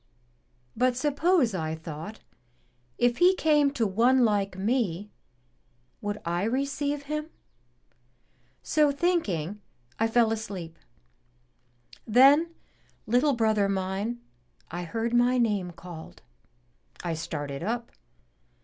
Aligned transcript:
But 0.75 0.97
suppose, 0.97 1.53
197 1.53 1.93
M 1.93 1.99
Y 1.99 2.05
BOOK 2.07 2.07
HOUSE 2.07 2.09
I 2.09 2.09
thought, 3.07 3.11
if 3.11 3.17
He 3.19 3.35
came 3.35 3.69
to 3.69 3.85
one 3.85 4.25
like 4.25 4.57
me, 4.57 5.11
would 6.01 6.19
I 6.25 6.41
receive 6.41 7.03
Him? 7.03 7.27
So 8.63 8.91
thinking, 8.91 9.61
I 9.99 10.07
fell 10.07 10.31
asleep. 10.31 10.79
Then, 12.07 12.55
little 13.05 13.33
brother 13.33 13.69
mine, 13.69 14.19
I 14.71 14.85
heard 14.85 15.13
my 15.13 15.37
name 15.37 15.69
called. 15.69 16.23
I 17.03 17.13
started 17.13 17.61
up. 17.61 17.91